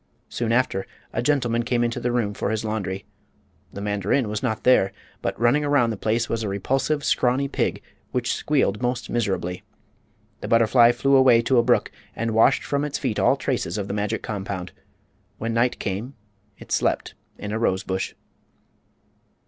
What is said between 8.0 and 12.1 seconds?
which squealed most miserably. The butterfly flew away to a brook